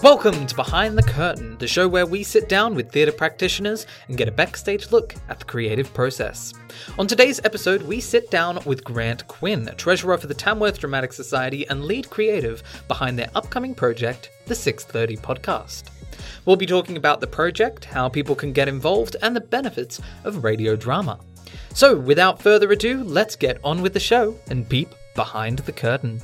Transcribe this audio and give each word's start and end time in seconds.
Welcome 0.00 0.46
to 0.46 0.54
Behind 0.54 0.96
the 0.96 1.02
Curtain, 1.02 1.58
the 1.58 1.66
show 1.66 1.88
where 1.88 2.06
we 2.06 2.22
sit 2.22 2.48
down 2.48 2.76
with 2.76 2.92
theatre 2.92 3.10
practitioners 3.10 3.84
and 4.06 4.16
get 4.16 4.28
a 4.28 4.32
backstage 4.32 4.92
look 4.92 5.16
at 5.28 5.40
the 5.40 5.44
creative 5.44 5.92
process. 5.92 6.54
On 7.00 7.08
today's 7.08 7.40
episode, 7.42 7.82
we 7.82 7.98
sit 7.98 8.30
down 8.30 8.60
with 8.64 8.84
Grant 8.84 9.26
Quinn, 9.26 9.68
treasurer 9.76 10.16
for 10.16 10.28
the 10.28 10.34
Tamworth 10.34 10.78
Dramatic 10.78 11.12
Society 11.12 11.66
and 11.68 11.84
lead 11.84 12.08
creative 12.10 12.62
behind 12.86 13.18
their 13.18 13.30
upcoming 13.34 13.74
project, 13.74 14.30
the 14.46 14.54
630 14.54 15.16
podcast. 15.16 15.90
We'll 16.44 16.54
be 16.54 16.64
talking 16.64 16.96
about 16.96 17.20
the 17.20 17.26
project, 17.26 17.84
how 17.84 18.08
people 18.08 18.36
can 18.36 18.52
get 18.52 18.68
involved, 18.68 19.16
and 19.20 19.34
the 19.34 19.40
benefits 19.40 20.00
of 20.22 20.44
radio 20.44 20.76
drama. 20.76 21.18
So, 21.74 21.96
without 21.96 22.40
further 22.40 22.70
ado, 22.70 23.02
let's 23.02 23.34
get 23.34 23.58
on 23.64 23.82
with 23.82 23.94
the 23.94 24.00
show 24.00 24.38
and 24.48 24.68
peep 24.68 24.94
behind 25.16 25.58
the 25.58 25.72
curtain. 25.72 26.22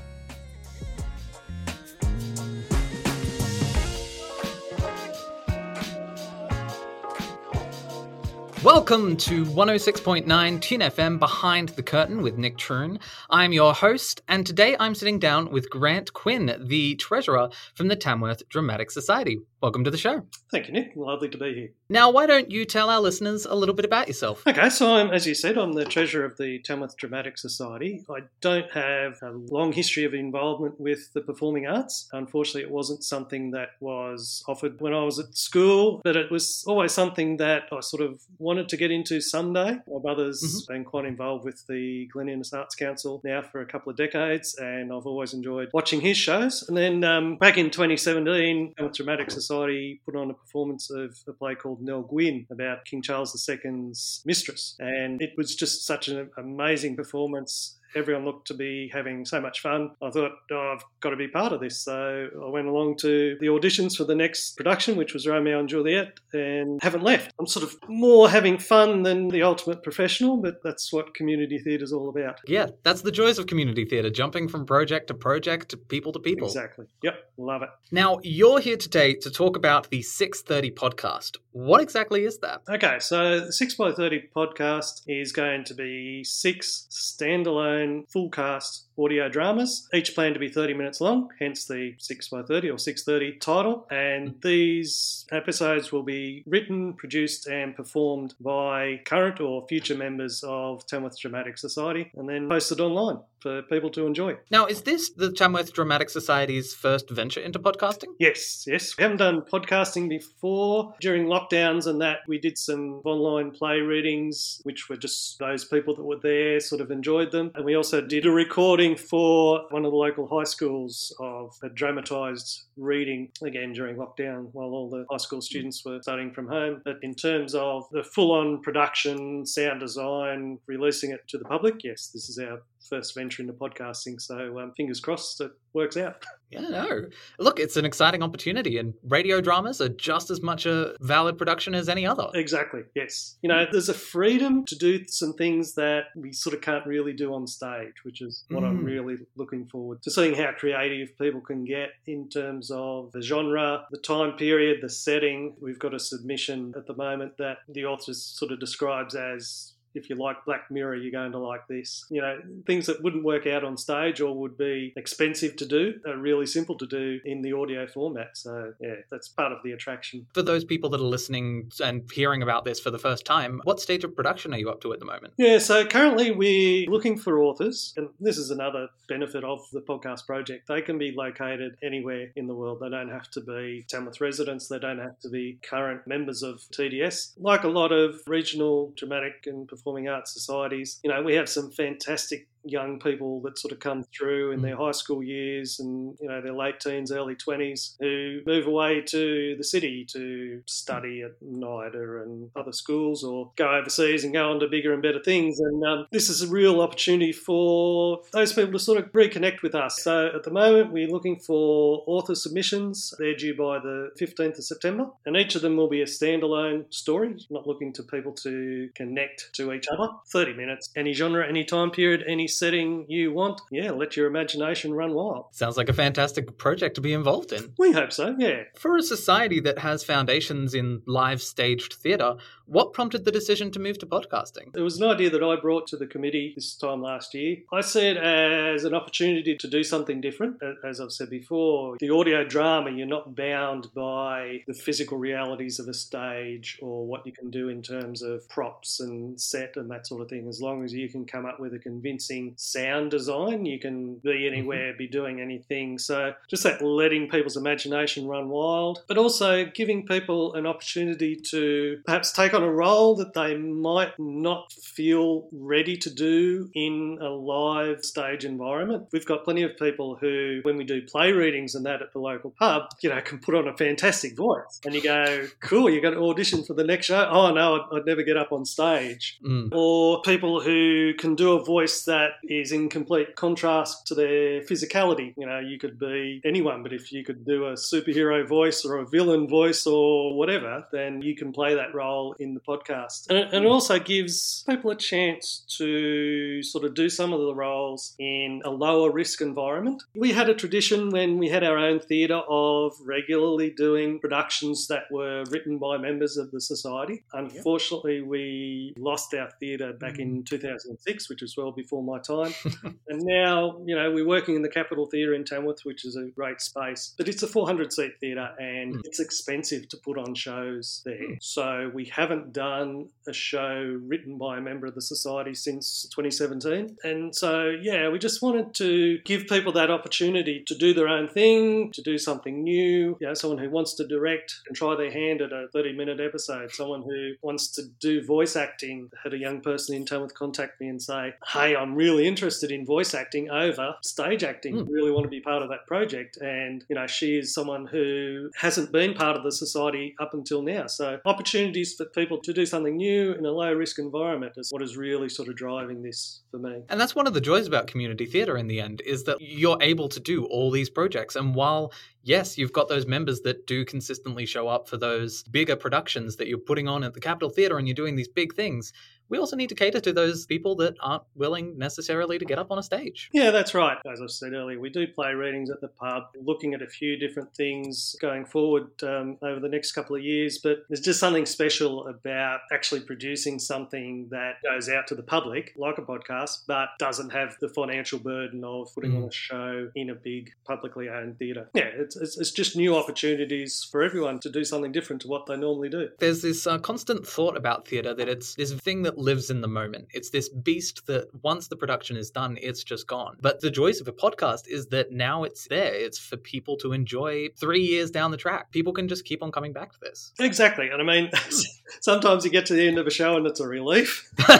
Welcome 8.65 9.19
to 9.19 9.45
106.9 9.45 10.61
Tune 10.63 10.81
FM 10.81 11.19
Behind 11.19 11.69
the 11.69 11.83
Curtain 11.83 12.23
with 12.23 12.39
Nick 12.39 12.57
Troon. 12.57 12.99
I'm 13.29 13.53
your 13.53 13.75
host, 13.75 14.23
and 14.27 14.47
today 14.47 14.75
I'm 14.81 14.95
sitting 14.95 15.19
down 15.19 15.51
with 15.51 15.69
Grant 15.69 16.15
Quinn, 16.15 16.57
the 16.59 16.95
treasurer 16.95 17.51
from 17.75 17.89
the 17.89 17.97
Tamworth 17.97 18.49
Dramatic 18.49 18.91
Society. 18.91 19.43
Welcome 19.65 19.85
to 19.85 19.91
the 19.91 19.97
show. 19.97 20.27
Thank 20.51 20.67
you, 20.67 20.75
Nick. 20.75 20.93
Lovely 20.95 21.31
to 21.31 21.39
be 21.39 21.55
here. 21.55 21.69
Now, 21.89 22.11
why 22.11 22.27
don't 22.27 22.51
you 22.51 22.67
tell 22.67 22.91
our 22.91 23.01
listeners 23.01 23.47
a 23.47 23.55
little 23.55 23.75
bit 23.75 23.87
about 23.87 24.09
yourself? 24.09 24.47
Okay, 24.47 24.69
so 24.69 24.95
I'm, 24.95 25.11
as 25.11 25.27
you 25.27 25.35
said, 25.35 25.57
I'm 25.57 25.73
the 25.73 25.87
treasurer 25.87 26.27
of 26.27 26.37
the 26.37 26.59
Tamworth 26.59 26.99
Dramatic 26.99 27.39
Society. 27.39 28.05
I 28.11 28.25
don't 28.43 28.71
have 28.73 29.23
a 29.23 29.31
long 29.31 29.73
history 29.73 30.05
of 30.05 30.13
involvement 30.13 30.79
with 30.79 31.11
the 31.15 31.23
performing 31.23 31.67
arts. 31.67 32.11
Unfortunately, 32.13 32.61
it 32.61 32.71
wasn't 32.71 33.05
something 33.05 33.53
that 33.53 33.71
was 33.81 34.45
offered 34.47 34.83
when 34.83 34.93
I 34.93 35.03
was 35.03 35.19
at 35.19 35.35
school, 35.35 36.03
but 36.05 36.15
it 36.15 36.31
was 36.31 36.63
always 36.67 36.93
something 36.93 37.39
that 37.39 37.63
I 37.73 37.81
sort 37.81 38.03
of 38.03 38.21
wanted 38.39 38.69
to 38.69 38.77
get 38.77 38.91
into 38.91 39.23
someday. 39.23 39.79
My 39.89 39.99
brother's 39.99 40.43
mm-hmm. 40.43 40.75
been 40.75 40.85
quite 40.85 41.07
involved 41.07 41.47
with 41.47 41.67
the 41.69 42.07
Glen 42.13 42.29
Innes 42.29 42.53
Arts 42.53 42.75
Council 42.75 43.23
now 43.25 43.41
for 43.41 43.63
a 43.63 43.67
couple 43.67 43.89
of 43.89 43.97
decades, 43.97 44.57
and 44.59 44.93
I've 44.93 45.07
always 45.07 45.33
enjoyed 45.33 45.71
watching 45.73 46.03
his 46.03 46.19
shows. 46.19 46.67
And 46.69 46.77
then 46.77 47.03
um, 47.03 47.39
back 47.39 47.57
in 47.57 47.71
2017, 47.71 48.75
Tamworth 48.77 48.95
Dramatic 48.95 49.31
Society 49.31 49.54
Society 49.55 50.01
put 50.05 50.17
on 50.17 50.31
a 50.31 50.35
performance 50.35 50.91
of 50.91 51.17
a 51.29 51.33
play 51.33 51.55
called 51.55 51.81
Nell 51.81 52.03
Gwyn 52.03 52.47
about 52.51 52.85
King 52.85 53.03
Charles 53.03 53.49
II's 53.49 54.21
mistress. 54.25 54.75
And 54.81 55.23
it 55.23 55.31
was 55.37 55.55
just 55.55 55.87
such 55.87 56.09
an 56.09 56.29
amazing 56.37 56.97
performance 56.97 57.79
everyone 57.95 58.25
looked 58.25 58.49
to 58.49 58.55
be 58.55 58.91
having 58.93 59.25
so 59.25 59.41
much 59.41 59.61
fun. 59.61 59.91
I 60.03 60.11
thought, 60.11 60.33
oh, 60.51 60.75
I've 60.75 60.85
got 61.01 61.11
to 61.11 61.17
be 61.17 61.29
part 61.29 61.53
of 61.53 61.61
this. 61.61 61.81
So 61.81 62.29
I 62.45 62.49
went 62.49 62.67
along 62.67 62.97
to 62.99 63.37
the 63.41 63.47
auditions 63.47 63.97
for 63.97 64.05
the 64.05 64.15
next 64.15 64.57
production, 64.57 64.97
which 64.97 65.15
was 65.15 65.27
Romeo 65.27 65.59
and 65.59 65.69
Juliet, 65.69 66.19
and 66.33 66.83
haven't 66.83 67.03
left. 67.03 67.33
I'm 67.39 67.47
sort 67.47 67.65
of 67.65 67.77
more 67.89 68.29
having 68.29 68.59
fun 68.59 69.03
than 69.03 69.29
the 69.29 69.43
ultimate 69.43 69.83
professional, 69.83 70.37
but 70.37 70.63
that's 70.63 70.93
what 70.93 71.15
community 71.15 71.59
theatre 71.59 71.85
is 71.85 71.93
all 71.93 72.09
about. 72.09 72.41
Yeah, 72.47 72.67
that's 72.83 73.03
the 73.03 73.13
joys 73.13 73.39
of 73.39 73.47
community 73.47 73.85
theatre, 73.85 74.11
jumping 74.11 74.49
from 74.49 74.67
project 74.67 75.09
to 75.09 75.15
project, 75.15 75.71
to 75.71 75.77
people 75.77 76.13
to 76.13 76.19
people. 76.19 76.47
Exactly. 76.47 76.87
Yep, 77.03 77.15
love 77.39 77.63
it. 77.63 77.69
Now, 77.91 78.19
you're 78.23 78.61
here 78.61 78.77
today 78.77 79.15
to 79.15 79.31
talk 79.31 79.57
about 79.57 79.91
the 79.91 80.03
630 80.03 80.71
podcast. 80.73 81.37
What 81.53 81.81
exactly 81.81 82.25
is 82.25 82.39
that? 82.39 82.63
Okay, 82.69 82.99
so 82.99 83.41
the 83.41 83.53
6 83.53 83.75
by 83.75 83.93
30 83.93 84.29
podcast 84.35 85.03
is 85.07 85.33
going 85.33 85.65
to 85.65 85.75
be 85.75 86.25
six 86.25 86.87
standalone 86.91 87.84
full 88.13 88.31
cast 88.31 88.84
audio 88.99 89.29
dramas, 89.29 89.89
each 89.93 90.15
planned 90.15 90.35
to 90.35 90.41
be 90.41 90.49
30 90.49 90.75
minutes 90.75 91.01
long, 91.01 91.31
hence 91.39 91.67
the 91.67 91.95
6 91.99 92.29
by 92.29 92.43
30 92.43 92.71
or 92.71 92.79
630 92.79 93.39
title. 93.39 93.87
And 93.91 94.31
mm-hmm. 94.31 94.49
these 94.49 95.27
episodes 95.33 95.93
will 95.93 96.03
be 96.03 96.43
written, 96.47 96.95
produced, 96.95 97.47
and 97.47 97.75
performed 97.75 98.35
by 98.41 99.01
current 99.05 99.41
or 99.41 99.67
future 99.67 99.97
members 99.97 100.45
of 100.47 100.87
Tamworth 100.87 101.19
Dramatic 101.19 101.59
Society 101.59 102.11
and 102.15 102.29
then 102.29 102.49
posted 102.49 102.81
online 102.81 103.19
for 103.41 103.63
people 103.63 103.91
to 103.91 104.07
enjoy. 104.07 104.37
Now, 104.51 104.65
is 104.65 104.83
this 104.83 105.11
the 105.11 105.31
Tamworth 105.31 105.73
Dramatic 105.73 106.09
Society's 106.09 106.73
first 106.73 107.11
venture 107.11 107.41
into 107.41 107.59
podcasting? 107.59 108.09
Yes, 108.19 108.65
yes. 108.67 108.97
We 108.97 109.03
haven't 109.03 109.19
done 109.19 109.43
podcasting 109.43 110.09
before. 110.09 110.95
During 111.01 111.27
lockdowns 111.27 111.87
and 111.87 112.01
that, 112.01 112.21
we 112.27 112.39
did 112.39 112.57
some 112.57 113.03
online 113.05 113.51
play 113.51 113.81
readings, 113.81 114.61
which 114.63 114.89
were 114.89 114.97
just 114.97 115.39
those 115.39 115.65
people 115.65 115.95
that 115.95 116.05
were 116.05 116.19
there 116.23 116.59
sort 116.61 116.81
of 116.81 116.91
enjoyed 116.91 117.33
them. 117.33 117.53
And 117.55 117.65
we 117.65 117.75
also 117.75 118.01
did 118.01 118.25
a 118.25 118.31
recording 118.31 118.84
for 118.95 119.63
one 119.71 119.85
of 119.85 119.91
the 119.91 119.97
local 119.97 120.29
high 120.29 120.45
schools 120.45 121.15
of 121.19 121.57
a 121.63 121.69
dramatised 121.69 122.65
reading, 122.77 123.31
again 123.43 123.73
during 123.73 123.97
lockdown 123.97 124.49
while 124.53 124.69
all 124.69 124.91
the 124.91 125.07
high 125.11 125.17
school 125.17 125.41
students 125.41 125.85
were 125.85 126.03
studying 126.03 126.33
from 126.33 126.47
home. 126.47 126.83
But 126.85 126.97
in 127.03 127.15
terms 127.15 127.55
of 127.55 127.85
the 127.91 128.03
full 128.03 128.33
on 128.33 128.61
production, 128.61 129.47
sound 129.47 129.81
design, 129.81 130.59
releasing 130.67 131.13
it 131.13 131.27
to 131.29 131.39
the 131.39 131.45
public, 131.45 131.83
yes, 131.83 132.11
this 132.13 132.29
is 132.29 132.39
our 132.39 132.61
first 132.89 133.15
venture 133.15 133.43
into 133.43 133.55
podcasting. 133.55 134.21
So 134.21 134.59
um, 134.59 134.73
fingers 134.77 135.01
crossed 135.01 135.41
it 135.41 135.53
works 135.73 135.97
out. 135.97 136.23
Yeah, 136.55 136.69
no. 136.69 137.07
Look, 137.39 137.59
it's 137.59 137.77
an 137.77 137.85
exciting 137.85 138.23
opportunity, 138.23 138.79
and 138.79 138.95
radio 139.07 139.41
dramas 139.41 139.81
are 139.81 139.89
just 139.89 140.31
as 140.31 140.41
much 140.41 140.67
a 140.67 140.95
valid 141.01 141.39
production 141.39 141.75
as 141.75 141.89
any 141.89 142.07
other. 142.07 142.29
Exactly, 142.35 142.83
yes. 142.95 143.37
You 143.43 143.49
know, 143.49 143.67
there's 143.71 143.89
a 143.89 143.95
freedom 143.95 144.65
to 144.67 144.77
do 144.77 145.05
some 145.07 145.35
things 145.35 145.75
that 145.75 146.05
we 146.17 146.33
sort 146.33 146.55
of 146.55 146.61
can't 146.61 146.87
really 146.87 147.13
do 147.13 147.35
on 147.35 147.47
stage, 147.47 148.05
which 148.05 148.23
is 148.23 148.45
what 148.49 148.63
mm. 148.63 148.69
I'm 148.69 148.85
really 148.85 149.17
looking 149.37 149.67
forward 149.67 150.03
to 150.03 150.11
seeing 150.11 150.35
how 150.35 150.53
creative 150.53 151.17
people 151.19 151.41
can 151.41 151.65
get 151.65 151.91
in 152.07 152.29
terms 152.29 152.71
of 152.71 153.13
the 153.13 153.23
genre, 153.23 153.87
the 153.91 153.99
time 153.99 154.33
period, 154.37 154.79
the 154.83 154.91
setting. 154.91 155.57
We've 155.61 155.79
got 155.79 155.95
a 155.95 155.99
submission 155.99 156.75
at 156.77 156.87
the 156.87 156.95
moment 156.95 157.39
that 157.39 157.59
the 157.69 157.85
author 157.85 158.15
sort 158.15 158.53
of 158.53 158.61
describes 158.61 159.15
as 159.15 159.74
if 159.95 160.11
you 160.11 160.17
like 160.17 160.45
Black 160.45 160.71
Mirror, 160.71 160.97
you're 160.97 161.13
going 161.13 161.33
to 161.33 161.39
like 161.39 161.67
this. 161.69 162.05
You 162.11 162.21
know, 162.21 162.41
things 162.67 162.87
that 162.87 163.03
wouldn't 163.03 163.25
work 163.25 163.47
out 163.47 163.65
on 163.65 163.77
stage 163.77 164.21
or 164.21 164.35
would 164.35 164.57
be 164.57 164.93
expensive 164.97 165.57
to 165.57 165.67
do 165.67 165.95
are 166.07 166.17
really 166.17 166.47
simple 166.47 166.77
to 166.79 166.87
do 166.87 167.21
in 167.25 167.43
the 167.43 167.53
audio 167.53 167.87
format. 167.87 168.37
So, 168.37 168.75
yeah, 168.81 168.95
that's 169.11 169.29
part 169.29 169.53
of 169.53 169.59
the 169.65 169.73
attraction. 169.73 170.27
For 170.35 170.43
those 170.43 170.65
people 170.65 170.91
that 170.91 171.01
are 171.01 171.05
listening 171.05 171.71
and 171.83 172.11
hearing 172.13 172.43
about 172.43 172.65
this 172.65 172.81
for 172.81 172.91
the 172.91 172.99
first 172.99 173.25
time, 173.25 173.61
what 173.65 173.81
stage 173.81 174.05
of 174.05 174.15
production 174.15 174.53
are 174.55 174.59
you 174.59 174.71
up 174.71 174.81
to 174.83 174.93
at 174.93 174.99
the 174.99 175.07
moment? 175.07 175.35
Yeah, 175.37 175.59
so 175.59 175.85
currently 175.87 176.31
we're 176.31 176.89
looking 176.91 177.19
for 177.19 177.41
authors, 177.41 177.93
and 177.97 178.09
this 178.21 178.39
is 178.39 178.51
another 178.51 178.89
benefit 179.09 179.45
of 179.45 179.61
the 179.73 179.81
podcast 179.81 180.27
project. 180.27 180.69
They 180.69 180.83
can 180.83 180.99
be 180.99 181.13
located 181.13 181.77
anywhere 181.83 182.33
in 182.37 182.47
the 182.47 182.55
world. 182.55 182.79
They 182.81 182.89
don't 182.89 183.11
have 183.11 183.31
to 183.33 183.41
be 183.41 183.85
Tamworth 183.89 184.21
residents, 184.21 184.69
they 184.69 184.79
don't 184.79 184.99
have 184.99 185.19
to 185.21 185.29
be 185.29 185.59
current 185.63 186.07
members 186.07 186.43
of 186.43 186.61
TDS. 186.73 187.35
Like 187.39 187.65
a 187.65 187.69
lot 187.69 187.93
of 187.93 188.21
regional 188.27 188.93
dramatic 188.97 189.45
and 189.47 189.69
performing 189.85 190.09
arts 190.09 190.33
societies. 190.33 190.99
You 191.05 191.11
know, 191.11 191.23
we 191.23 191.35
have 191.35 191.49
some 191.49 191.71
fantastic 191.71 192.49
young 192.65 192.99
people 192.99 193.41
that 193.43 193.59
sort 193.59 193.73
of 193.73 193.81
come 193.81 194.05
through 194.17 194.53
in 194.53 194.63
their 194.63 194.77
mm. 194.77 194.87
high 194.87 194.93
school 194.93 195.23
years 195.23 195.81
and 195.81 196.17
you 196.21 196.29
know 196.29 196.41
their 196.41 196.53
late 196.53 196.81
teens 196.81 197.13
early 197.13 197.35
20s 197.35 197.97
who 198.01 198.41
move 198.47 198.67
away 198.67 199.01
to 199.01 199.55
the 199.57 199.65
city 199.65 200.05
to 200.05 200.63
study 200.67 201.23
at 201.23 201.33
NIDA 201.43 202.23
and 202.23 202.51
other 202.57 202.73
schools 202.73 203.25
or 203.25 203.53
go 203.57 203.69
overseas 203.69 204.25
and 204.25 204.33
go 204.33 204.51
on 204.51 204.61
to 204.61 204.69
bigger 204.69 204.93
and 204.93 205.03
better 205.03 205.23
things. 205.23 205.61
And 205.61 205.85
um, 205.85 206.07
this 206.11 206.29
is 206.29 206.43
a 206.43 206.49
real 206.49 206.81
opportunity 206.81 207.33
for 207.33 208.21
those 208.33 208.53
people 208.53 208.73
to 208.73 208.79
sort 208.79 208.99
of 208.99 209.13
reconnect 209.13 209.63
with 209.63 209.75
us. 209.75 210.03
So 210.03 210.31
at 210.35 210.45
the 210.45 210.51
moment 210.51 210.93
we're 210.93 211.09
looking 211.09 211.39
for 211.39 212.03
author 212.07 212.35
submissions. 212.35 213.15
They're 213.19 213.37
due 213.37 213.57
by 213.57 213.79
the 213.79 214.11
15th 214.19 214.59
of 214.59 214.65
September 214.65 215.07
and 215.27 215.37
each 215.37 215.55
of 215.55 215.63
them 215.63 215.77
will 215.77 215.89
be 215.89 216.03
a 216.03 216.07
standalone 216.07 216.93
story 216.93 217.35
not 217.51 217.67
looking 217.67 217.93
to 217.93 218.03
people 218.03 218.33
to 218.33 218.89
connect 218.95 219.51
to 219.55 219.73
each 219.73 219.87
other. 219.89 220.09
30 220.29 220.55
minutes 220.55 220.91
any 220.97 221.13
genre 221.13 221.47
any 221.47 221.65
time 221.65 221.91
period 221.91 222.25
any 222.29 222.47
setting 222.57 223.07
you 223.09 223.33
want, 223.33 223.61
yeah, 223.71 223.91
let 223.91 224.17
your 224.17 224.27
imagination 224.27 224.95
run 224.95 225.15
wild. 225.15 225.47
Sounds 225.53 225.77
like 225.77 225.89
a 225.89 225.95
fantastic 225.95 226.57
project 226.59 226.95
to 226.97 227.01
be 227.01 227.13
involved 227.13 227.53
in. 227.53 227.73
We 227.79 227.93
hope 227.93 228.13
so, 228.13 228.35
yeah. 228.39 228.65
For 228.77 228.97
a 228.97 229.03
society 229.03 229.61
that 229.61 229.79
has 229.79 230.05
foundations 230.05 230.75
in 230.75 231.03
live 231.07 231.43
staged 231.43 231.95
theatre, 231.95 232.37
what 232.67 232.93
prompted 232.95 233.25
the 233.25 233.33
decision 233.33 233.71
to 233.73 233.79
move 233.79 233.99
to 233.99 234.07
podcasting? 234.07 234.75
It 234.75 234.81
was 234.81 234.99
an 234.99 235.09
idea 235.09 235.31
that 235.31 235.43
I 235.43 235.57
brought 235.57 235.87
to 235.89 235.97
the 235.97 236.07
committee 236.07 236.53
this 236.55 236.75
time 236.75 237.03
last 237.03 237.35
year. 237.35 237.59
I 237.73 237.83
see 237.83 238.07
it 238.07 238.17
as 238.17 238.85
an 238.85 238.95
opportunity 238.95 239.57
to 239.57 239.69
do 239.69 239.85
something 239.85 240.21
different. 240.21 240.63
As 240.83 241.01
I've 241.01 241.13
said 241.13 241.29
before, 241.31 241.97
the 242.01 242.11
audio 242.11 242.45
drama, 242.45 242.91
you're 242.91 243.07
not 243.07 243.35
bound 243.35 243.93
by 243.95 244.63
the 244.67 244.75
physical 244.75 245.19
realities 245.19 245.79
of 245.79 245.89
a 245.89 245.95
stage 245.95 246.79
or 246.81 247.07
what 247.07 247.27
you 247.27 247.33
can 247.33 247.51
do 247.51 247.69
in 247.69 247.83
terms 247.83 248.23
of 248.23 248.49
props 248.49 249.01
and 249.01 249.39
set 249.41 249.77
and 249.77 249.91
that 249.91 250.07
sort 250.07 250.23
of 250.23 250.29
thing. 250.29 250.49
As 250.49 250.61
long 250.61 250.85
as 250.85 250.93
you 250.93 251.09
can 251.09 251.27
come 251.27 251.45
up 251.45 251.61
with 251.61 251.75
a 251.75 251.79
convincing 251.79 252.44
sound 252.57 253.11
design, 253.11 253.67
you 253.67 253.81
can 253.81 254.17
be 254.17 254.47
anywhere, 254.47 254.91
mm-hmm. 254.91 254.99
be 254.99 255.09
doing 255.09 255.41
anything. 255.41 255.99
So 255.99 256.35
just 256.49 256.63
that 256.63 256.83
letting 256.83 257.29
people's 257.29 257.57
imagination 257.57 258.29
run 258.29 258.49
wild, 258.49 259.03
but 259.09 259.19
also 259.19 259.67
giving 259.67 260.07
people 260.07 260.55
an 260.55 260.67
opportunity 260.67 261.35
to 261.51 262.01
perhaps 262.05 262.31
take 262.31 262.45
take 262.45 262.55
on 262.55 262.63
a 262.63 262.71
role 262.71 263.17
that 263.17 263.35
they 263.35 263.57
might 263.57 264.19
not 264.19 264.73
feel 264.73 265.49
ready 265.53 265.97
to 265.97 266.11
do 266.11 266.71
in 266.75 267.19
a 267.21 267.29
live 267.29 268.05
stage 268.05 268.45
environment. 268.45 269.07
We've 269.13 269.25
got 269.25 269.45
plenty 269.45 269.63
of 269.63 269.77
people 269.79 270.17
who, 270.17 270.61
when 270.63 270.77
we 270.77 270.85
do 270.85 271.03
play 271.03 271.33
readings 271.33 271.75
and 271.75 271.87
that 271.87 272.03
at 272.03 272.13
the 272.13 272.19
local 272.19 272.51
pub, 272.51 272.91
you 273.01 273.09
know, 273.09 273.21
can 273.23 273.39
put 273.39 273.55
on 273.55 273.69
a 273.69 273.77
fantastic 273.77 274.37
voice. 274.37 274.81
And 274.85 274.95
you 274.95 275.03
go, 275.03 275.47
cool, 275.61 275.91
you're 275.91 276.03
going 276.03 276.15
to 276.15 276.21
audition 276.21 276.65
for 276.65 276.75
the 276.75 276.85
next 276.85 277.07
show. 277.07 277.29
Oh, 277.31 277.53
no, 277.53 277.77
I'd, 277.77 277.97
I'd 277.97 278.07
never 278.07 278.23
get 278.23 278.37
up 278.37 278.53
on 278.53 278.65
stage. 278.65 279.39
Mm. 279.45 279.71
Or 279.73 280.23
people 280.23 280.61
who 280.61 281.15
can 281.15 281.35
do 281.35 281.53
a 281.53 281.65
voice 281.65 282.05
that 282.05 282.33
is 282.43 282.73
in 282.73 282.89
complete 282.89 283.37
contrast 283.37 284.07
to 284.09 284.15
their 284.15 284.61
physicality. 284.63 285.35
You 285.37 285.47
know, 285.47 285.59
you 285.59 285.79
could 285.79 285.99
be 285.99 286.41
anyone, 286.45 286.83
but 286.83 286.93
if 286.93 287.13
you 287.13 287.25
could 287.25 287.45
do 287.45 287.67
a 287.67 287.73
superhero 287.73 288.47
voice 288.47 288.85
or 288.85 288.99
a 288.99 289.07
villain 289.07 289.49
voice 289.49 289.87
or 289.87 290.37
whatever, 290.37 290.85
then 290.93 291.23
you 291.23 291.35
can 291.35 291.53
play 291.53 291.75
that 291.75 291.95
role 291.95 292.35
in 292.39 292.55
the 292.55 292.61
podcast. 292.61 293.29
And 293.29 293.39
it, 293.39 293.49
and 293.53 293.65
it 293.65 293.69
also 293.69 293.99
gives 293.99 294.65
people 294.69 294.91
a 294.91 294.97
chance 294.97 295.65
to 295.79 296.63
sort 296.63 296.85
of 296.85 296.95
do 296.95 297.09
some 297.09 297.33
of 297.33 297.41
the 297.41 297.55
roles 297.55 298.15
in 298.19 298.63
a 298.65 298.71
lower 298.71 299.11
risk 299.11 299.41
environment. 299.41 300.03
We 300.15 300.33
had 300.33 300.49
a 300.49 300.55
tradition 300.55 301.11
when 301.11 301.39
we 301.39 301.49
had 301.49 301.65
our 301.65 301.79
own 301.79 302.01
theatre 302.01 302.43
of 302.49 302.93
regularly 303.05 303.71
doing 303.71 304.19
productions 304.19 304.89
that 304.89 305.05
were 305.11 305.45
written 305.51 305.79
by 305.79 305.99
members 305.99 306.37
of 306.37 306.51
the 306.51 306.61
society. 306.61 307.23
Unfortunately, 307.33 308.23
we 308.23 308.95
lost 308.99 309.35
our 309.35 309.51
theatre 309.61 309.93
back 309.93 310.15
mm. 310.15 310.21
in 310.21 310.43
2006, 310.45 311.29
which 311.29 311.43
was 311.43 311.57
well 311.57 311.73
before 311.73 312.03
my 312.03 312.19
time. 312.25 312.53
and 313.09 313.23
now, 313.23 313.81
you 313.85 313.95
know, 313.95 314.11
we're 314.13 314.27
working 314.27 314.57
in 314.57 314.63
the 314.63 314.69
Capitol 314.69 315.07
Theatre 315.07 315.35
in 315.35 315.45
Tamworth, 315.45 315.81
which 315.85 316.05
is 316.05 316.17
a 316.17 316.25
great 316.35 316.61
space, 316.61 317.15
but 317.17 317.29
it's 317.29 317.43
a 317.43 317.47
400 317.47 317.93
seat 317.93 318.13
theatre 318.21 318.51
and 318.59 318.95
Mm. 318.95 319.01
it's 319.05 319.19
expensive 319.21 319.89
to 319.89 319.97
put 319.97 320.19
on 320.19 320.35
shows 320.35 321.01
there. 321.05 321.37
So 321.41 321.91
we 321.95 322.05
haven't 322.07 322.53
done 322.53 323.09
a 323.27 323.33
show 323.33 323.99
written 324.07 324.37
by 324.39 324.59
a 324.59 324.61
member 324.61 324.87
of 324.87 324.95
the 324.95 325.01
society 325.01 325.55
since 325.55 326.07
2017. 326.15 326.97
And 327.03 327.35
so, 327.35 327.71
yeah, 327.81 328.09
we 328.09 328.19
just 328.19 328.43
wanted 328.43 328.75
to 328.75 329.19
give 329.25 329.47
people 329.47 329.73
that 329.73 329.91
opportunity 329.91 330.63
to 330.67 330.75
do 330.75 330.93
their 330.95 331.09
own 331.09 331.29
thing, 331.29 331.91
to 331.93 332.03
do 332.03 332.19
something 332.19 332.63
new. 332.63 333.17
You 333.21 333.27
know, 333.29 333.35
someone 333.35 333.59
who 333.59 333.71
wants 333.71 333.95
to 333.95 334.07
direct 334.07 334.55
and 334.69 334.77
try 334.77 334.95
their 334.97 335.11
hand 335.11 335.41
at 335.41 335.53
a 335.53 335.67
30 335.73 335.93
minute 335.95 336.21
episode, 336.21 336.73
someone 336.73 337.03
who 337.03 337.33
wants 337.43 337.69
to 337.73 337.83
do 338.01 338.25
voice 338.25 338.55
acting. 338.57 339.11
Had 339.23 339.33
a 339.35 339.39
young 339.39 339.61
person 339.61 339.97
in 339.97 340.05
Tamworth 340.05 340.35
contact 340.35 340.81
me 340.81 340.89
and 340.89 341.03
say, 341.03 341.35
Hey, 341.47 341.75
I'm 341.75 341.95
really 341.95 342.14
interested 342.21 342.71
in 342.71 342.87
voice 342.87 343.15
acting 343.15 343.51
over 343.51 343.95
stage 344.03 344.45
acting. 344.45 344.79
Hmm. 344.79 344.93
Really 344.93 345.11
want 345.11 345.25
to 345.25 345.31
be 345.31 345.41
part 345.41 345.63
of 345.63 345.69
that 345.71 345.87
project. 345.87 346.37
And, 346.39 346.85
you 346.89 346.95
know, 346.95 347.07
she 347.07 347.37
is 347.39 347.53
someone 347.53 347.87
who 347.87 348.51
hasn't 348.57 348.93
been 348.93 349.15
part 349.15 349.37
of 349.37 349.43
the 349.43 349.53
society 349.53 350.15
up 350.21 350.35
until 350.35 350.63
now. 350.63 350.87
So, 350.87 351.21
opportunities 351.25 351.95
for 351.95 352.07
people 352.07 352.39
to 352.39 352.53
do 352.53 352.67
something 352.67 352.97
new 352.97 353.33
in 353.33 353.45
a 353.45 353.51
low 353.51 353.73
risk 353.73 353.99
environment 353.99 354.55
is 354.57 354.71
what 354.71 354.83
is 354.83 354.97
really 354.97 355.29
sort 355.29 355.49
of 355.49 355.57
driving 355.57 356.03
this 356.03 356.41
for 356.51 356.59
me. 356.59 356.83
And 356.89 357.01
that's 357.01 357.15
one 357.15 357.27
of 357.27 357.35
the 357.35 357.41
joys 357.41 357.67
about 357.67 357.87
community 357.87 358.27
theatre 358.27 358.57
in 358.57 358.69
the 358.69 358.81
end 358.81 359.03
is 359.05 359.25
that 359.25 359.39
you're 359.41 359.79
able 359.81 360.09
to 360.09 360.21
do 360.21 360.45
all 360.47 360.71
these 360.71 360.91
projects. 360.91 361.37
And 361.37 361.55
while, 361.55 361.93
yes, 362.23 362.57
you've 362.59 362.73
got 362.73 362.89
those 362.89 363.07
members 363.07 363.41
that 363.41 363.67
do 363.67 363.85
consistently 363.85 364.47
show 364.47 364.69
up 364.69 364.89
for 364.89 364.97
those 364.97 365.43
bigger 365.45 365.77
productions 365.77 366.37
that 366.37 366.49
you're 366.49 366.59
putting 366.59 366.89
on 366.89 367.05
at 367.05 367.15
the 367.15 367.21
Capitol 367.21 367.51
Theatre 367.51 367.79
and 367.79 367.87
you're 367.89 367.95
doing 367.95 368.17
these 368.17 368.29
big 368.29 368.55
things, 368.55 368.93
we 369.29 369.39
also 369.39 369.57
need 369.57 369.69
to 369.69 369.75
cater 369.75 370.01
to 370.01 370.13
those 370.13 370.47
people 370.47 370.75
that 370.77 370.97
aren't 371.01 371.25
willing 371.35 371.79
necessarily 371.79 372.39
to 372.39 372.45
get 372.45 372.59
up 372.59 372.71
on 372.71 372.79
a 372.79 372.83
stage. 372.83 373.31
Yeah, 373.33 373.51
that's 373.51 373.75
right. 373.75 373.99
As 374.11 374.21
I 374.21 374.27
said 374.27 374.53
earlier, 374.53 374.79
we 374.79 374.91
do 374.91 375.07
play 375.07 375.33
readings 375.33 375.71
at 375.71 375.81
the 375.81 375.89
pub, 375.89 376.25
looking 376.41 376.75
at 376.75 376.83
a 376.83 376.87
few 376.87 377.17
different 377.17 377.55
things 377.55 378.17
going 378.21 378.45
forward 378.45 378.91
um, 379.03 379.39
over 379.43 379.61
the 379.61 379.69
next 379.69 379.93
couple 379.93 380.17
of 380.17 380.23
years. 380.23 380.59
But 380.59 380.85
there's 380.89 381.01
just 381.01 381.21
something 381.21 381.47
special 381.47 382.07
about 382.07 382.61
actually 382.73 383.01
producing 383.01 383.59
something 383.59 384.29
that 384.31 384.57
goes 384.63 384.89
out 384.89 385.07
to 385.09 385.15
the 385.15 385.23
public, 385.23 385.75
like 385.77 385.99
a 385.99 386.03
podcast, 386.03 386.65
but 386.67 386.89
doesn't 386.99 387.31
have 387.31 387.57
the 387.61 387.69
financial 387.69 388.19
burden 388.19 388.65
of 388.65 388.95
putting 388.95 389.17
on 389.17 389.25
a 389.25 389.33
show 389.33 389.91
in 389.95 390.11
a 390.11 390.15
big 390.15 390.53
publicly 390.65 391.09
owned 391.09 391.39
theatre. 391.39 391.69
Yeah, 391.75 391.91
it's, 391.95 392.17
it's, 392.17 392.39
it's 392.39 392.51
just 392.51 392.77
new 392.77 392.97
opportunities 392.97 393.87
for 393.91 394.03
everyone 394.03 394.41
to 394.41 394.51
do 394.51 394.65
something 394.65 394.93
different 394.93 395.23
to 395.23 395.29
what 395.29 395.47
they 395.47 395.57
normally 395.57 395.89
do. 395.89 396.09
There's 396.19 396.43
this 396.43 396.67
uh, 396.67 396.79
constant 396.79 397.27
thought 397.27 397.57
about 397.57 397.87
theatre 397.89 398.15
that 398.15 398.29
it's 398.29 398.55
this 398.55 398.73
thing 398.73 399.03
that 399.15 399.23
lives 399.23 399.51
in 399.51 399.61
the 399.61 399.69
moment. 399.69 400.09
It's 400.13 400.31
this 400.31 400.49
beast 400.49 401.07
that 401.07 401.29
once 401.43 401.69
the 401.69 401.77
production 401.77 402.17
is 402.17 402.31
done, 402.31 402.59
it's 402.61 402.83
just 402.83 403.07
gone. 403.07 403.37
But 403.41 403.61
the 403.61 403.71
joys 403.71 404.01
of 404.01 404.09
a 404.09 404.13
podcast 404.13 404.69
is 404.69 404.87
that 404.89 405.13
now 405.13 405.45
it's 405.45 405.69
there. 405.69 405.95
It's 405.95 406.19
for 406.19 406.37
people 406.37 406.77
to 406.79 406.93
enjoy 406.93 407.49
three 407.57 407.83
years 407.83 408.11
down 408.11 408.31
the 408.31 408.37
track. 408.37 408.71
People 408.73 408.93
can 408.93 409.09
just 409.09 409.25
keep 409.25 409.43
on 409.43 409.53
coming 409.53 409.73
back 409.73 409.93
to 409.93 410.01
this. 410.01 410.33
Exactly. 410.39 410.89
And 410.89 411.01
I 411.01 411.05
mean, 411.05 411.31
hmm. 411.33 411.61
sometimes 412.01 412.45
you 412.45 412.51
get 412.51 412.67
to 412.67 412.75
the 412.75 412.87
end 412.87 412.99
of 412.99 413.07
a 413.07 413.11
show 413.11 413.37
and 413.37 413.47
it's 413.47 413.61
a 413.61 413.67
relief. 413.67 414.31
you 414.49 414.55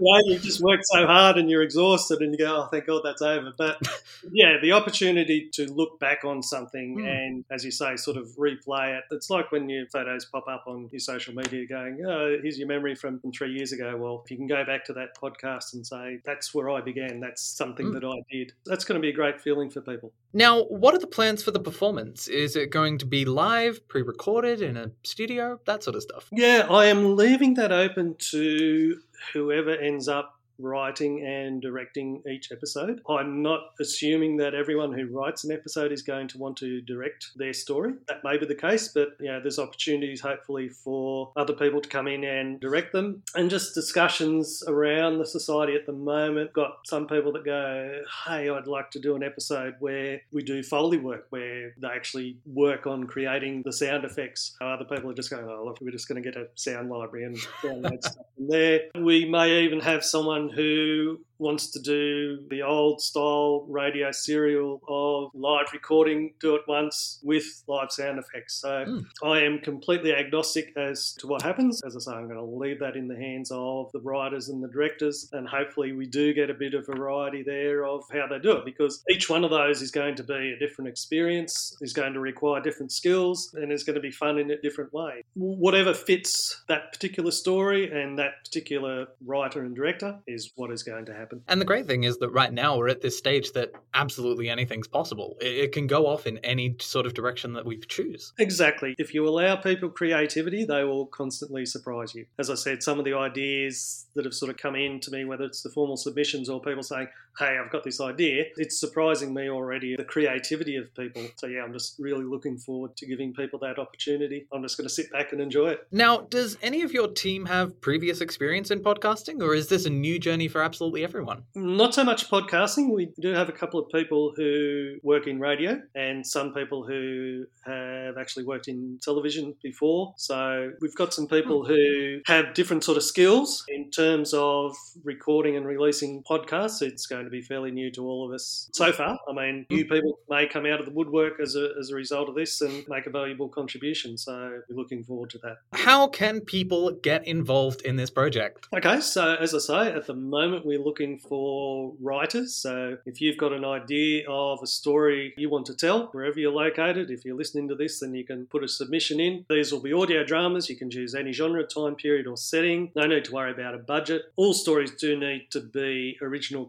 know, 0.00 0.20
you've 0.24 0.42
just 0.42 0.60
worked 0.60 0.86
so 0.86 1.06
hard 1.06 1.36
and 1.38 1.50
you're 1.50 1.62
exhausted 1.62 2.20
and 2.20 2.32
you 2.32 2.38
go, 2.38 2.62
oh, 2.62 2.68
thank 2.70 2.86
God 2.86 3.02
that's 3.04 3.22
over. 3.22 3.52
But 3.56 3.78
yeah, 4.32 4.56
the 4.60 4.72
opportunity 4.72 5.48
to 5.54 5.66
look 5.72 5.98
back 6.00 6.24
on 6.24 6.42
something 6.42 6.98
Hmm. 7.00 7.04
and, 7.06 7.44
as 7.50 7.64
you 7.64 7.70
say, 7.70 7.96
sort 7.96 8.16
of 8.16 8.26
replay 8.36 8.96
it. 8.98 9.04
It's 9.10 9.30
like 9.30 9.52
when 9.52 9.68
your 9.68 9.86
photos 9.86 10.24
pop 10.24 10.46
up 10.48 10.64
on 10.66 10.88
your 10.92 11.00
social 11.00 11.34
media 11.34 11.66
going, 11.66 12.04
oh, 12.06 12.36
here's 12.42 12.58
your 12.58 12.68
memory 12.68 12.94
from 12.94 13.20
three 13.34 13.52
years 13.52 13.72
ago. 13.72 13.96
Well, 13.96 14.22
if 14.24 14.30
you 14.30 14.36
can 14.36 14.46
go 14.46 14.64
back 14.64 14.84
to 14.86 14.92
that 14.94 15.16
podcast 15.20 15.74
and 15.74 15.86
say, 15.86 16.20
that's 16.24 16.54
where 16.54 16.70
I 16.70 16.80
began, 16.80 17.20
that's 17.20 17.42
something 17.42 17.86
Hmm. 17.86 17.92
that 17.94 18.04
I 18.04 18.16
did, 18.30 18.52
that's 18.66 18.84
going 18.84 19.00
to 19.00 19.02
be 19.02 19.10
a 19.10 19.14
great 19.14 19.40
feeling 19.40 19.70
for 19.70 19.80
people. 19.80 20.12
now, 20.32 20.62
what 20.64 20.94
are 20.94 20.98
the 20.98 21.06
plans 21.06 21.42
for 21.42 21.50
the 21.50 21.60
performance? 21.60 22.28
Is 22.28 22.56
it 22.56 22.70
going 22.70 22.98
to 22.98 23.06
be 23.06 23.24
live, 23.24 23.86
pre 23.88 24.02
recorded 24.02 24.60
in 24.62 24.76
a 24.76 24.90
studio, 25.02 25.60
that 25.66 25.82
sort 25.82 25.96
of 25.96 26.02
stuff? 26.02 26.19
Yeah, 26.32 26.66
I 26.70 26.86
am 26.86 27.16
leaving 27.16 27.54
that 27.54 27.72
open 27.72 28.16
to 28.30 29.00
whoever 29.32 29.70
ends 29.70 30.08
up 30.08 30.39
writing 30.60 31.24
and 31.24 31.62
directing 31.62 32.22
each 32.30 32.52
episode. 32.52 33.00
I'm 33.08 33.42
not 33.42 33.60
assuming 33.80 34.36
that 34.38 34.54
everyone 34.54 34.92
who 34.92 35.06
writes 35.06 35.44
an 35.44 35.52
episode 35.52 35.92
is 35.92 36.02
going 36.02 36.28
to 36.28 36.38
want 36.38 36.56
to 36.58 36.80
direct 36.82 37.30
their 37.36 37.52
story. 37.52 37.94
That 38.08 38.24
may 38.24 38.36
be 38.36 38.46
the 38.46 38.54
case, 38.54 38.88
but 38.88 39.10
you 39.18 39.26
know, 39.26 39.40
there's 39.40 39.58
opportunities 39.58 40.20
hopefully 40.20 40.68
for 40.68 41.32
other 41.36 41.52
people 41.52 41.80
to 41.80 41.88
come 41.88 42.06
in 42.06 42.24
and 42.24 42.60
direct 42.60 42.92
them. 42.92 43.22
And 43.34 43.50
just 43.50 43.74
discussions 43.74 44.62
around 44.66 45.18
the 45.18 45.26
society 45.26 45.74
at 45.74 45.86
the 45.86 45.92
moment. 45.92 46.52
Got 46.52 46.78
some 46.84 47.06
people 47.06 47.32
that 47.32 47.44
go, 47.44 48.02
Hey, 48.26 48.48
I'd 48.48 48.66
like 48.66 48.90
to 48.92 48.98
do 48.98 49.16
an 49.16 49.22
episode 49.22 49.74
where 49.80 50.20
we 50.32 50.42
do 50.42 50.62
Foley 50.62 50.98
work, 50.98 51.26
where 51.30 51.74
they 51.78 51.88
actually 51.88 52.38
work 52.46 52.86
on 52.86 53.04
creating 53.06 53.62
the 53.64 53.72
sound 53.72 54.04
effects. 54.04 54.56
Other 54.60 54.84
people 54.84 55.10
are 55.10 55.14
just 55.14 55.30
going, 55.30 55.44
Oh, 55.44 55.64
look, 55.64 55.78
we're 55.80 55.90
just 55.90 56.08
going 56.08 56.22
to 56.22 56.30
get 56.30 56.40
a 56.40 56.48
sound 56.54 56.90
library 56.90 57.24
and 57.26 57.36
download 57.62 58.02
stuff 58.04 58.26
from 58.36 58.48
there. 58.48 58.80
We 58.94 59.24
may 59.28 59.62
even 59.62 59.80
have 59.80 60.04
someone 60.04 60.49
who 60.54 61.18
wants 61.40 61.70
to 61.70 61.80
do 61.80 62.38
the 62.50 62.62
old 62.62 63.00
style 63.00 63.66
radio 63.68 64.10
serial 64.12 64.80
of 64.88 65.30
live 65.34 65.72
recording, 65.72 66.34
do 66.40 66.54
it 66.54 66.62
once 66.68 67.18
with 67.22 67.44
live 67.66 67.90
sound 67.90 68.18
effects. 68.18 68.60
So 68.60 68.84
Mm. 68.90 69.04
I 69.22 69.40
am 69.40 69.58
completely 69.60 70.14
agnostic 70.14 70.72
as 70.76 71.14
to 71.18 71.26
what 71.26 71.42
happens. 71.42 71.80
As 71.84 71.96
I 71.96 72.00
say, 72.00 72.12
I'm 72.12 72.28
going 72.28 72.38
to 72.38 72.44
leave 72.44 72.80
that 72.80 72.96
in 72.96 73.08
the 73.08 73.16
hands 73.16 73.50
of 73.52 73.90
the 73.92 74.00
writers 74.00 74.48
and 74.48 74.62
the 74.62 74.68
directors, 74.68 75.28
and 75.32 75.48
hopefully 75.48 75.92
we 75.92 76.06
do 76.06 76.32
get 76.34 76.50
a 76.50 76.54
bit 76.54 76.74
of 76.74 76.86
variety 76.86 77.42
there 77.42 77.84
of 77.84 78.02
how 78.12 78.26
they 78.26 78.38
do 78.38 78.52
it 78.52 78.64
because 78.64 79.02
each 79.10 79.28
one 79.30 79.44
of 79.44 79.50
those 79.50 79.82
is 79.82 79.90
going 79.90 80.14
to 80.16 80.24
be 80.24 80.52
a 80.52 80.58
different 80.58 80.88
experience, 80.88 81.76
is 81.80 81.92
going 81.92 82.12
to 82.12 82.20
require 82.20 82.60
different 82.60 82.92
skills, 82.92 83.54
and 83.54 83.72
is 83.72 83.84
going 83.84 83.94
to 83.94 84.00
be 84.00 84.10
fun 84.10 84.38
in 84.38 84.50
a 84.50 84.60
different 84.60 84.92
way. 84.92 85.22
Whatever 85.34 85.94
fits 85.94 86.62
that 86.68 86.92
particular 86.92 87.30
story 87.30 87.90
and 87.90 88.18
that 88.18 88.44
particular 88.44 89.06
writer 89.24 89.62
and 89.62 89.74
director 89.74 90.18
is 90.26 90.52
what 90.56 90.70
is 90.70 90.82
going 90.82 91.06
to 91.06 91.14
happen. 91.14 91.29
And 91.48 91.60
the 91.60 91.64
great 91.64 91.86
thing 91.86 92.04
is 92.04 92.18
that 92.18 92.30
right 92.30 92.52
now 92.52 92.76
we're 92.76 92.88
at 92.88 93.00
this 93.00 93.16
stage 93.16 93.52
that 93.52 93.72
absolutely 93.94 94.48
anything's 94.48 94.88
possible. 94.88 95.36
It, 95.40 95.46
it 95.46 95.72
can 95.72 95.86
go 95.86 96.06
off 96.06 96.26
in 96.26 96.38
any 96.38 96.76
sort 96.80 97.06
of 97.06 97.14
direction 97.14 97.52
that 97.54 97.64
we 97.64 97.78
choose. 97.78 98.32
Exactly. 98.38 98.94
If 98.98 99.14
you 99.14 99.26
allow 99.28 99.56
people 99.56 99.90
creativity, 99.90 100.64
they 100.64 100.84
will 100.84 101.06
constantly 101.06 101.66
surprise 101.66 102.14
you. 102.14 102.26
As 102.38 102.50
I 102.50 102.54
said, 102.54 102.82
some 102.82 102.98
of 102.98 103.04
the 103.04 103.14
ideas 103.14 104.06
that 104.14 104.24
have 104.24 104.34
sort 104.34 104.50
of 104.50 104.56
come 104.56 104.76
in 104.76 105.00
to 105.00 105.10
me, 105.10 105.24
whether 105.24 105.44
it's 105.44 105.62
the 105.62 105.70
formal 105.70 105.96
submissions 105.96 106.48
or 106.48 106.60
people 106.60 106.82
saying, 106.82 107.08
hey, 107.38 107.58
I've 107.62 107.70
got 107.70 107.84
this 107.84 108.00
idea, 108.00 108.44
it's 108.56 108.78
surprising 108.78 109.32
me 109.32 109.48
already 109.48 109.96
the 109.96 110.04
creativity 110.04 110.76
of 110.76 110.94
people. 110.94 111.22
So, 111.36 111.46
yeah, 111.46 111.62
I'm 111.62 111.72
just 111.72 111.96
really 111.98 112.24
looking 112.24 112.58
forward 112.58 112.96
to 112.96 113.06
giving 113.06 113.32
people 113.32 113.58
that 113.60 113.78
opportunity. 113.78 114.46
I'm 114.52 114.62
just 114.62 114.76
going 114.76 114.88
to 114.88 114.94
sit 114.94 115.10
back 115.12 115.32
and 115.32 115.40
enjoy 115.40 115.70
it. 115.70 115.86
Now, 115.90 116.18
does 116.18 116.56
any 116.62 116.82
of 116.82 116.92
your 116.92 117.08
team 117.08 117.46
have 117.46 117.80
previous 117.80 118.20
experience 118.20 118.70
in 118.70 118.80
podcasting, 118.80 119.42
or 119.42 119.54
is 119.54 119.68
this 119.68 119.86
a 119.86 119.90
new 119.90 120.18
journey 120.18 120.48
for 120.48 120.62
absolutely 120.62 121.04
everyone? 121.04 121.44
Not 121.54 121.94
so 121.94 122.04
much 122.04 122.28
podcasting. 122.28 122.92
We 122.92 123.12
do 123.20 123.32
have 123.32 123.48
a 123.48 123.52
couple 123.52 123.80
of 123.80 123.88
people 123.90 124.32
who 124.36 124.96
work 125.02 125.26
in 125.26 125.40
radio 125.40 125.80
and 125.94 126.26
some 126.26 126.52
people 126.52 126.84
who 126.84 127.44
have 127.64 128.16
actually 128.18 128.44
worked 128.44 128.68
in 128.68 128.98
television 129.02 129.54
before. 129.62 130.14
So 130.16 130.72
we've 130.80 130.94
got 130.94 131.14
some 131.14 131.26
people 131.26 131.64
hmm. 131.64 131.72
who 131.72 132.20
have 132.26 132.54
different 132.54 132.84
sort 132.84 132.96
of 132.96 133.04
skills 133.04 133.64
in 133.68 133.90
terms 133.90 134.34
of 134.34 134.76
recording 135.04 135.56
and 135.56 135.66
releasing 135.66 136.22
podcasts, 136.22 136.82
it's 136.82 137.06
going 137.06 137.19
to 137.24 137.30
be 137.30 137.42
fairly 137.42 137.70
new 137.70 137.90
to 137.92 138.06
all 138.06 138.26
of 138.26 138.32
us 138.32 138.68
so 138.72 138.92
far. 138.92 139.18
I 139.28 139.32
mean, 139.32 139.66
new 139.70 139.84
people 139.84 140.18
may 140.28 140.46
come 140.46 140.66
out 140.66 140.80
of 140.80 140.86
the 140.86 140.92
woodwork 140.92 141.40
as 141.40 141.56
a, 141.56 141.70
as 141.78 141.90
a 141.90 141.94
result 141.94 142.28
of 142.28 142.34
this 142.34 142.60
and 142.60 142.84
make 142.88 143.06
a 143.06 143.10
valuable 143.10 143.48
contribution. 143.48 144.16
So 144.18 144.60
we're 144.68 144.76
looking 144.76 145.04
forward 145.04 145.30
to 145.30 145.38
that. 145.38 145.58
How 145.72 146.08
can 146.08 146.40
people 146.40 146.92
get 146.92 147.26
involved 147.26 147.82
in 147.82 147.96
this 147.96 148.10
project? 148.10 148.68
Okay, 148.74 149.00
so 149.00 149.34
as 149.34 149.54
I 149.54 149.58
say, 149.58 149.92
at 149.92 150.06
the 150.06 150.14
moment 150.14 150.66
we're 150.66 150.82
looking 150.82 151.18
for 151.18 151.92
writers. 152.00 152.54
So 152.54 152.96
if 153.06 153.20
you've 153.20 153.38
got 153.38 153.52
an 153.52 153.64
idea 153.64 154.28
of 154.28 154.60
a 154.62 154.66
story 154.66 155.34
you 155.36 155.50
want 155.50 155.66
to 155.66 155.74
tell, 155.74 156.06
wherever 156.12 156.38
you're 156.38 156.52
located, 156.52 157.10
if 157.10 157.24
you're 157.24 157.36
listening 157.36 157.68
to 157.68 157.74
this, 157.74 158.00
then 158.00 158.14
you 158.14 158.24
can 158.24 158.46
put 158.46 158.64
a 158.64 158.68
submission 158.68 159.20
in. 159.20 159.44
These 159.48 159.72
will 159.72 159.80
be 159.80 159.92
audio 159.92 160.24
dramas. 160.24 160.68
You 160.68 160.76
can 160.76 160.90
choose 160.90 161.14
any 161.14 161.32
genre, 161.32 161.64
time 161.64 161.94
period, 161.94 162.26
or 162.26 162.36
setting. 162.36 162.92
No 162.94 163.06
need 163.06 163.24
to 163.26 163.32
worry 163.32 163.52
about 163.52 163.74
a 163.74 163.78
budget. 163.78 164.22
All 164.36 164.54
stories 164.54 164.92
do 164.92 165.18
need 165.18 165.48
to 165.50 165.60
be 165.60 166.18
original 166.22 166.64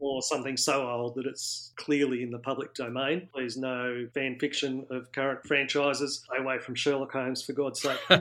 or 0.00 0.22
something 0.22 0.56
so 0.56 0.88
old 0.88 1.14
that 1.16 1.26
it's 1.26 1.72
clearly 1.76 2.22
in 2.22 2.30
the 2.30 2.38
public 2.38 2.74
domain. 2.74 3.28
Please 3.34 3.56
no 3.56 4.06
fan 4.14 4.38
fiction 4.38 4.86
of 4.90 5.10
current 5.12 5.46
franchises. 5.46 6.22
Stay 6.24 6.42
away 6.42 6.58
from 6.58 6.74
Sherlock 6.74 7.12
Holmes, 7.12 7.42
for 7.42 7.52
God's 7.52 7.80
sake. 7.80 7.98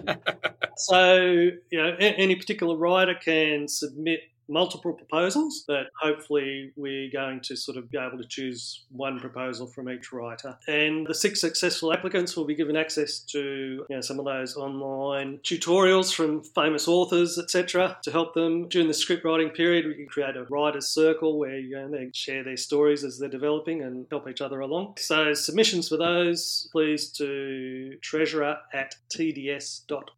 so, 0.78 1.24
you 1.24 1.62
know, 1.72 1.96
any 2.00 2.36
particular 2.36 2.76
writer 2.76 3.16
can 3.16 3.68
submit 3.68 4.22
multiple 4.52 4.94
proposals, 4.94 5.64
but 5.68 5.88
hopefully 6.00 6.74
we're 6.76 7.10
going 7.12 7.40
to 7.42 7.56
sort 7.56 7.78
of 7.78 7.90
be 7.90 7.98
able 7.98 8.18
to 8.18 8.28
choose 8.28 8.86
one 8.92 9.20
proposal 9.20 9.68
from 9.68 9.90
each 9.90 10.12
writer. 10.12 10.58
And 10.68 11.08
the 11.08 11.16
six 11.16 11.42
successful 11.42 11.94
applicants 11.94 12.36
will 12.36 12.46
be 12.46 12.56
given 12.56 12.76
access 12.76 13.20
to 13.32 13.86
you 13.90 13.96
know, 13.96 14.02
some 14.02 14.20
of 14.20 14.26
those 14.26 14.56
online 14.56 15.40
tutorials 15.44 16.14
from 16.14 16.44
famous 16.44 16.88
authors, 16.88 17.38
etc., 17.38 17.98
to 18.04 18.12
help 18.12 18.34
them 18.34 18.68
during 18.70 18.88
the 18.88 18.94
script 18.94 19.24
writing 19.26 19.50
period. 19.50 19.88
We 19.88 19.96
can 19.96 20.08
create 20.08 20.36
a 20.36 20.44
writer's 20.50 20.88
circle 20.88 21.40
where 21.40 21.58
you 21.58 21.76
know, 21.76 21.90
they 21.90 22.12
share 22.14 22.44
their 22.44 22.58
stories 22.58 23.04
as 23.04 23.18
they're 23.18 23.30
developing 23.30 23.84
and 23.84 24.06
help 24.10 24.28
each 24.28 24.42
other 24.42 24.60
along. 24.60 24.96
So 24.98 25.34
submissions 25.34 25.90
for 25.90 25.98
those, 25.98 26.70
please 26.72 27.10
to 27.14 27.98
treasurer 28.02 28.58
at 28.74 28.96
tds.org.au. 29.10 30.12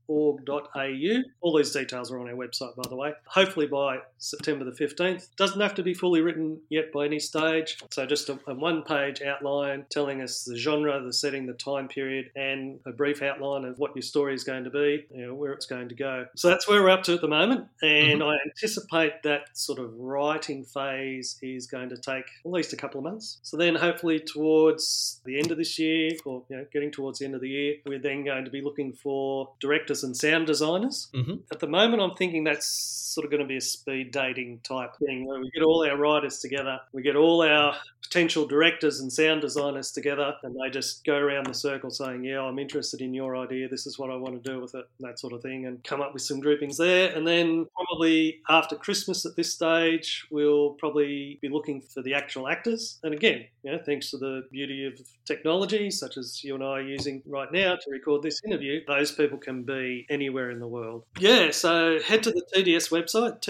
All 1.41 1.57
these 1.57 1.71
details 1.71 2.11
are 2.11 2.19
on 2.19 2.29
our 2.29 2.35
website, 2.35 2.75
by 2.75 2.89
the 2.89 2.95
way. 2.95 3.13
Hopefully 3.27 3.67
by 3.67 3.99
September 4.23 4.65
the 4.65 4.71
15th. 4.71 5.27
Doesn't 5.35 5.59
have 5.59 5.75
to 5.75 5.83
be 5.83 5.93
fully 5.93 6.21
written 6.21 6.61
yet 6.69 6.91
by 6.93 7.05
any 7.05 7.19
stage. 7.19 7.77
So 7.91 8.05
just 8.05 8.29
a, 8.29 8.39
a 8.47 8.55
one 8.55 8.83
page 8.83 9.21
outline 9.21 9.85
telling 9.89 10.21
us 10.21 10.43
the 10.43 10.57
genre, 10.57 11.01
the 11.01 11.13
setting, 11.13 11.45
the 11.45 11.53
time 11.53 11.87
period, 11.87 12.31
and 12.35 12.79
a 12.85 12.91
brief 12.91 13.21
outline 13.21 13.65
of 13.65 13.77
what 13.79 13.95
your 13.95 14.01
story 14.01 14.33
is 14.33 14.43
going 14.43 14.63
to 14.63 14.69
be, 14.69 15.05
you 15.13 15.27
know, 15.27 15.33
where 15.33 15.51
it's 15.51 15.65
going 15.65 15.89
to 15.89 15.95
go. 15.95 16.25
So 16.35 16.47
that's 16.47 16.67
where 16.67 16.81
we're 16.81 16.89
up 16.89 17.03
to 17.03 17.13
at 17.13 17.21
the 17.21 17.27
moment. 17.27 17.67
And 17.81 18.21
mm-hmm. 18.21 18.29
I 18.29 18.37
anticipate 18.45 19.23
that 19.23 19.49
sort 19.53 19.79
of 19.79 19.93
writing 19.97 20.63
phase 20.63 21.37
is 21.41 21.67
going 21.67 21.89
to 21.89 21.97
take 21.97 22.25
at 22.45 22.51
least 22.51 22.73
a 22.73 22.77
couple 22.77 22.99
of 22.99 23.03
months. 23.03 23.39
So 23.43 23.57
then 23.57 23.75
hopefully 23.75 24.19
towards 24.19 25.21
the 25.25 25.37
end 25.37 25.51
of 25.51 25.57
this 25.57 25.77
year, 25.77 26.11
or 26.25 26.43
you 26.49 26.57
know, 26.57 26.65
getting 26.71 26.91
towards 26.91 27.19
the 27.19 27.25
end 27.25 27.35
of 27.35 27.41
the 27.41 27.49
year, 27.49 27.75
we're 27.85 27.99
then 27.99 28.23
going 28.23 28.45
to 28.45 28.51
be 28.51 28.61
looking 28.61 28.93
for 28.93 29.51
directors 29.59 30.03
and 30.03 30.15
sound 30.15 30.47
designers. 30.47 31.09
Mm-hmm. 31.13 31.35
At 31.51 31.59
the 31.59 31.67
moment, 31.67 32.01
I'm 32.01 32.15
thinking 32.15 32.45
that's 32.45 32.67
sort 32.67 33.25
of 33.25 33.31
going 33.31 33.41
to 33.41 33.47
be 33.47 33.57
a 33.57 33.61
speed 33.61 34.12
dating 34.13 34.59
type 34.63 34.95
thing 35.05 35.25
where 35.25 35.41
we 35.41 35.51
get 35.51 35.63
all 35.63 35.85
our 35.85 35.97
writers 35.97 36.39
together, 36.39 36.79
we 36.93 37.01
get 37.01 37.17
all 37.17 37.41
our 37.41 37.75
potential 38.01 38.45
directors 38.45 38.99
and 38.99 39.11
sound 39.11 39.41
designers 39.41 39.91
together, 39.91 40.35
and 40.43 40.55
they 40.55 40.69
just 40.69 41.03
go 41.03 41.17
around 41.17 41.47
the 41.47 41.53
circle 41.53 41.89
saying, 41.89 42.23
Yeah, 42.23 42.41
I'm 42.41 42.59
interested 42.59 43.01
in 43.01 43.13
your 43.13 43.35
idea, 43.35 43.67
this 43.67 43.87
is 43.87 43.97
what 43.97 44.11
I 44.11 44.15
want 44.15 44.41
to 44.41 44.51
do 44.51 44.61
with 44.61 44.75
it, 44.75 44.85
and 44.99 45.09
that 45.09 45.19
sort 45.19 45.33
of 45.33 45.41
thing, 45.41 45.65
and 45.65 45.83
come 45.83 46.01
up 46.01 46.13
with 46.13 46.21
some 46.21 46.39
groupings 46.39 46.77
there. 46.77 47.15
And 47.15 47.25
then 47.25 47.65
probably 47.75 48.41
after 48.49 48.75
Christmas 48.75 49.25
at 49.25 49.35
this 49.35 49.51
stage, 49.53 50.27
we'll 50.29 50.71
probably 50.71 51.39
be 51.41 51.49
looking 51.49 51.81
for 51.81 52.01
the 52.01 52.13
actual 52.13 52.47
actors. 52.47 52.99
And 53.03 53.13
again, 53.13 53.45
you 53.63 53.71
know, 53.71 53.79
thanks 53.83 54.11
to 54.11 54.17
the 54.17 54.45
beauty 54.51 54.85
of 54.85 54.99
technology, 55.25 55.89
such 55.89 56.17
as 56.17 56.43
you 56.43 56.55
and 56.55 56.63
I 56.63 56.67
are 56.67 56.81
using 56.81 57.23
right 57.25 57.51
now 57.51 57.75
to 57.75 57.91
record 57.91 58.21
this 58.21 58.41
interview, 58.45 58.81
those 58.85 59.11
people 59.11 59.37
can 59.37 59.63
be 59.63 60.05
anywhere 60.09 60.51
in 60.51 60.59
the 60.59 60.67
world. 60.67 61.05
Yeah, 61.17 61.51
so 61.51 61.99
head 61.99 62.23
to 62.23 62.31
the 62.31 62.45
TDS 62.55 62.91
website, 62.91 63.41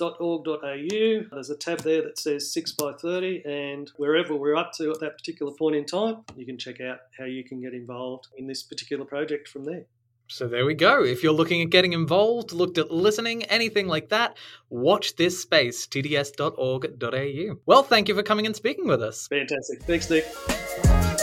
tds.org.au. 0.00 1.34
There's 1.34 1.50
a 1.50 1.56
tab 1.56 1.80
there 1.80 2.02
that 2.02 2.18
says 2.18 2.52
6 2.52 2.72
by 2.72 2.92
30 2.92 3.42
and 3.44 3.90
wherever 3.96 4.34
we're 4.34 4.56
up 4.56 4.72
to 4.74 4.90
at 4.90 5.00
that 5.00 5.16
particular 5.16 5.52
point 5.52 5.76
in 5.76 5.84
time, 5.84 6.18
you 6.36 6.46
can 6.46 6.58
check 6.58 6.80
out 6.80 6.98
how 7.18 7.24
you 7.24 7.44
can 7.44 7.60
get 7.60 7.74
involved 7.74 8.28
in 8.36 8.46
this 8.46 8.62
particular 8.62 9.04
project 9.04 9.48
from 9.48 9.64
there. 9.64 9.84
So 10.28 10.46
there 10.46 10.64
we 10.64 10.74
go. 10.74 11.02
If 11.02 11.24
you're 11.24 11.32
looking 11.32 11.60
at 11.60 11.70
getting 11.70 11.92
involved, 11.92 12.52
looked 12.52 12.78
at 12.78 12.90
listening, 12.90 13.42
anything 13.44 13.88
like 13.88 14.10
that, 14.10 14.36
watch 14.68 15.16
this 15.16 15.42
space, 15.42 15.88
tds.org.au. 15.88 17.56
Well, 17.66 17.82
thank 17.82 18.08
you 18.08 18.14
for 18.14 18.22
coming 18.22 18.46
and 18.46 18.54
speaking 18.54 18.86
with 18.86 19.02
us. 19.02 19.26
Fantastic. 19.26 19.82
Thanks, 19.82 20.08
Nick. 20.08 21.19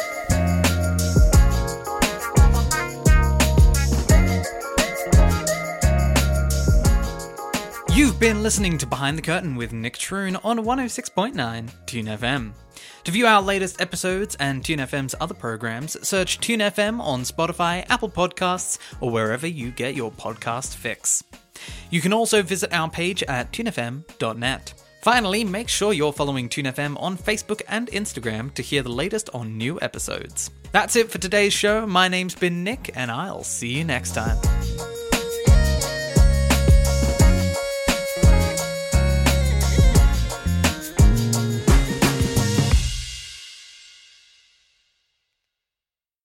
You've 7.97 8.19
been 8.19 8.43
listening 8.43 8.77
to 8.77 8.85
Behind 8.85 9.17
the 9.17 9.23
Curtain 9.23 9.55
with 9.55 9.73
Nick 9.73 9.97
Troon 9.97 10.35
on 10.43 10.59
106.9 10.59 11.71
Tune 11.87 12.05
FM. 12.05 12.51
To 13.05 13.11
view 13.11 13.25
our 13.25 13.41
latest 13.41 13.81
episodes 13.81 14.35
and 14.39 14.63
Tune 14.63 14.77
FM's 14.77 15.15
other 15.19 15.33
programs, 15.33 16.07
search 16.07 16.39
Tune 16.39 16.59
FM 16.59 16.99
on 16.99 17.23
Spotify, 17.23 17.89
Apple 17.89 18.11
Podcasts, 18.11 18.77
or 19.01 19.09
wherever 19.09 19.47
you 19.47 19.71
get 19.71 19.95
your 19.95 20.11
podcast 20.11 20.75
fix. 20.75 21.23
You 21.89 21.99
can 21.99 22.13
also 22.13 22.43
visit 22.43 22.71
our 22.71 22.87
page 22.87 23.23
at 23.23 23.51
tunefm.net. 23.51 24.73
Finally, 25.01 25.43
make 25.43 25.67
sure 25.67 25.91
you're 25.91 26.13
following 26.13 26.49
TuneFM 26.49 27.01
on 27.01 27.17
Facebook 27.17 27.63
and 27.67 27.87
Instagram 27.87 28.53
to 28.53 28.61
hear 28.61 28.83
the 28.83 28.89
latest 28.89 29.31
on 29.33 29.57
new 29.57 29.79
episodes. 29.81 30.51
That's 30.71 30.95
it 30.95 31.09
for 31.09 31.17
today's 31.17 31.53
show. 31.53 31.87
My 31.87 32.07
name's 32.09 32.35
been 32.35 32.63
Nick, 32.63 32.91
and 32.93 33.09
I'll 33.09 33.43
see 33.43 33.75
you 33.75 33.83
next 33.83 34.13
time. 34.13 34.37